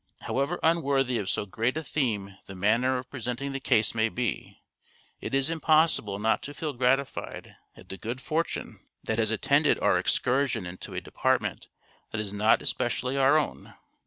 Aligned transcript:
However 0.21 0.59
unworthy 0.63 1.19
of 1.19 1.29
so 1.29 1.45
great 1.45 1.77
a 1.77 1.83
theme 1.83 2.35
the 2.47 2.55
manner 2.55 2.97
of 2.97 3.11
presenting 3.11 3.51
the 3.51 3.59
case 3.59 3.93
may 3.93 4.09
be, 4.09 4.57
it 5.19 5.35
is 5.35 5.51
impossible 5.51 6.17
not 6.17 6.41
to 6.41 6.55
feel 6.55 6.73
gratified 6.73 7.55
at 7.77 7.89
the 7.89 7.97
good 7.99 8.19
fortune 8.19 8.79
CONCLUSION 9.05 9.05
497 9.05 9.15
that 9.15 9.19
has 9.19 9.29
attended 9.69 9.79
our 9.83 9.99
excursion 9.99 10.65
into 10.65 10.95
a 10.95 11.01
department 11.01 11.67
that 12.09 12.19
is 12.19 12.33
not 12.33 12.67
specially 12.67 13.15
our 13.15 13.37
own. 13.37 13.75